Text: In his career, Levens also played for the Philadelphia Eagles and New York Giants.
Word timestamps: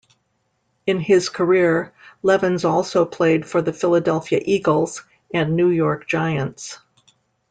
In 0.87 0.99
his 0.99 1.29
career, 1.29 1.93
Levens 2.23 2.65
also 2.65 3.05
played 3.05 3.45
for 3.45 3.61
the 3.61 3.71
Philadelphia 3.71 4.41
Eagles 4.43 5.03
and 5.31 5.55
New 5.55 5.69
York 5.69 6.07
Giants. 6.07 6.79